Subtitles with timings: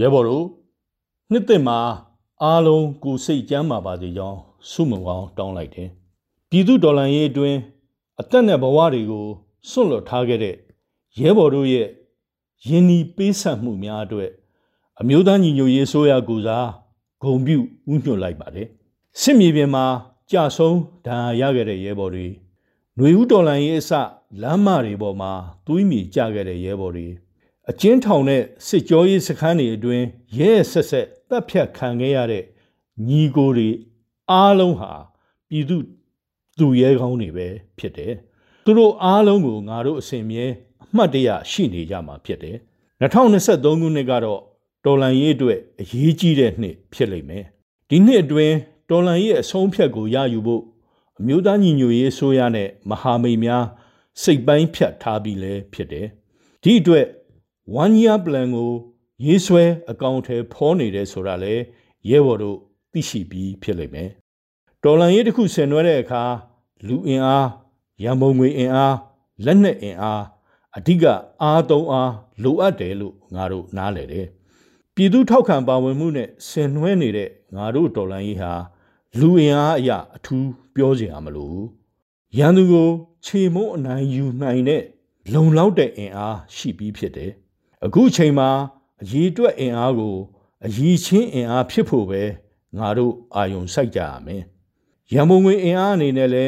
[0.00, 0.46] ရဲဘော်တို့
[1.30, 1.78] နှစ်သက်မှာ
[2.42, 4.38] အားလုံးကိုစိတ်ကြမ်းမာပါစေကြောင်း
[4.70, 5.88] ဆုမွန်ကောင်းတောင်းလိုက်တယ်
[6.50, 7.58] ပြည်သူဒေါ်လာရေးအတွင်း
[8.20, 9.26] အသက်နဲ့ဘဝတွေကို
[9.70, 10.56] စွန့်လွတ်ထားခဲ့တဲ့
[11.20, 11.88] ရဲဘော်တို့ရဲ့
[12.66, 14.30] ယင်းဤပေးဆက်မှုများအတွက်
[15.00, 16.68] အမျိုးသားညီညွတ်ရေးဆိုရကူစား
[17.22, 17.58] ဂုံပြု
[17.92, 18.68] ဥညွှတ်လိုက်ပါတယ်
[19.20, 19.86] စစ်မြေပြင်မှာ
[20.30, 22.26] ကြာဆုံးဒဏ်ရာရခဲ့တဲ့ရဲဘော်တွေ
[22.96, 23.92] ຫນွေဦးတော်လန်ရေးအစ
[24.42, 25.32] လမ်းမတွေပေါ်မှာ
[25.66, 27.06] သွေးမြေကျခဲ့တဲ့ရဲဘော်တွေ
[27.70, 30.06] အကျဉ်းထောင်တဲ့စစ်ကြောရေးစခန်းတွေအတွင်း
[30.38, 32.44] ရဲဆက်ဆက်တပ်ဖြတ်ခံခဲ့ရတဲ့
[33.08, 33.70] ညီကိုတွေ
[34.30, 34.92] အားလုံးဟာ
[35.48, 35.76] ပြည်သူ
[36.58, 37.46] သူရဲကောင်းတွေပဲ
[37.78, 38.12] ဖြစ်တယ်
[38.64, 40.46] သူတို့အားလုံးကိုငါတို့အစဉ်မြဲ
[40.84, 42.56] အမှတ်တရရှိနေကြမှာဖြစ်တယ်
[43.00, 44.40] 2023ခုနှစ်ကတော့
[44.84, 47.44] တော်လန်ရေးအတွက်အရေးကြီးတဲ့နှစ်ဖြစ်လိမ့်မယ်
[47.90, 48.56] ဒီနှစ်အတွင်း
[48.90, 50.62] တော်လန်ရေးအဆုံးဖြတ်ကိုရယူဖို့
[51.18, 53.64] အမျိုးသားညီညွတ်ရေးဆိုရနဲ့မဟာမိတ်များ
[54.22, 56.06] စိတ်ပိုင်းဖြတ်ထားပြီးလဲဖြစ်တယ်
[56.62, 57.06] ဒီအတွက်
[57.82, 58.70] one year plan ကို
[59.26, 61.54] ရေးဆွဲအကောင့်ထဲဖော်နေတယ်ဆိုတာလဲ
[62.10, 62.58] ရဲဘော်တို့
[62.92, 64.10] သိရှိပြီးဖြစ်လိမ့်မယ်
[64.82, 66.22] တော်လန်ရေးတစ်ခုဆင်နွှဲတဲ့အခါ
[66.86, 67.48] လူအင်အား
[68.02, 68.96] ရန်ပုံငွေအင်အား
[69.44, 70.22] လက်နက်အင်အား
[70.76, 71.04] အဓိက
[71.42, 74.26] အားသုံးအားလိုအပ်တယ်လို့ငါတို့နားလည်တယ်
[74.94, 78.52] ပြည်သူထောက်ခံပါဝင်မှုနဲ့ဆင်နွှဲနေတဲ့ငါတို့တော်လန်ရေးဟာ
[79.20, 81.54] လူအင်အားအရာအထူးပြောစရာမလို
[82.38, 82.88] ရန်သူကို
[83.24, 84.82] ခြေမုံအနိုင်ယူနိုင်တဲ့
[85.34, 87.32] လုံလောက်တဲ့အင်အားရှိပြီးဖြစ်တယ်
[87.84, 88.48] အခုချိန်မှာ
[89.02, 90.16] အရေးအတွက်အင်အားကို
[90.66, 92.22] အရေးချင်းအင်အားဖြစ်ဖို့ပဲ
[92.76, 94.42] ငါတို့အာယုံစိုက်ကြရမယ်
[95.12, 96.46] ရန်ပုံငွေအင်အားအနေနဲ့လဲ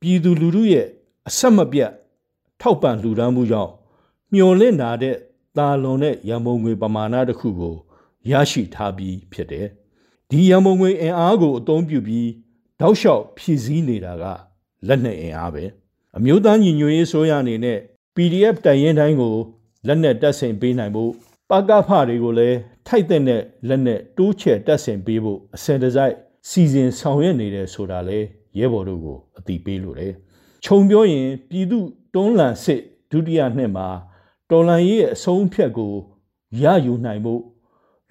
[0.00, 0.86] ပြည်သူလူထုရဲ့
[1.28, 1.92] အဆက်မပြတ်
[2.60, 3.72] ထောက်ပံ့လှူဒါန်းမှုကြောင့်
[4.32, 5.16] မျော်လင့်လာတဲ့
[5.56, 7.74] တာလွန်တဲ့ရန်ပုံငွေပမာဏတစ်ခုကို
[8.30, 9.66] ရရှိထားပြီးဖြစ်တယ်
[10.30, 12.28] ဒီရန်ပုံငွေအင်အားကိုအသုံးပြုပြီး
[12.80, 14.24] တောက်လျှောက်ဖြည့်ဆည်းနေတာက
[14.86, 15.64] လက်နက်အင်အားပဲ
[16.16, 17.78] အမျိုးသားညီညွတ်ရေးဆိုရအနေနဲ့
[18.14, 19.36] PDF တိုင်ရင်တိုင်းကို
[19.86, 21.12] လက်နက်တပ်ဆင်ပေးနိုင်ဖို့
[21.50, 22.56] ပကဖတွေကိုလည်း
[22.86, 23.22] ထိုက်တဲ့
[23.68, 26.14] လက်နက်တိုးချဲ့တပ်ဆင်ပေးဖို့အစင်တစိုက်
[26.48, 28.18] စီစဉ်ဆောင်ရွက်နေတယ်ဆိုတာလဲ
[28.58, 30.12] ရဲဘော်တို့ကိုအတိပေးလို့တယ်
[30.64, 31.78] ခြုံပြောရင်ပြည်သူ
[32.14, 32.80] တွန်းလှန်စစ်
[33.10, 33.88] ဒုတိယနှစ်မှာ
[34.50, 35.92] တော်လန်ရေးရဲ့အဆုံးဖြတ်ကို
[36.62, 37.42] ရယူနိုင်ဖို့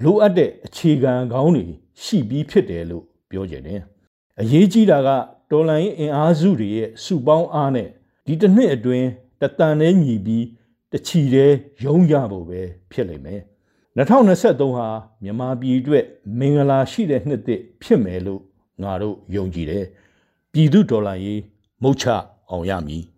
[0.04, 1.66] လိုအပ်တဲ့အခြေခံကောင်းတွေ
[2.04, 3.82] ရှိပြီးဖြစ်တယ်လို့ပြောကြတယ်။
[4.42, 5.10] အရေးကြီးတာက
[5.52, 7.90] တော်လန်ရေးအင်အားစုတွေရဲ့စုပေါင်းအားနဲ့
[8.26, 9.08] ဒီတစ်နှစ်အတွင်း
[9.42, 10.46] တတန်နဲ့ညီပြီး
[10.92, 11.52] တချီတဲ့
[11.86, 13.42] ရုံးရဖို့ပဲဖြစ်လိမ့်မယ်။
[13.98, 14.88] 2023ဟာ
[15.24, 16.06] မြန်မာပြည်အတွက်
[16.40, 18.42] မင်္ဂလာရှိတဲ့နှစ်သစ်ဖြစ်မယ်လို့
[18.84, 19.86] ငါတို့ယုံကြည်တယ်။
[20.52, 21.42] ပြည်သူဒေါ်လာရေး
[21.84, 22.06] မုတ်ချ
[22.50, 23.04] အောင်ရမည်။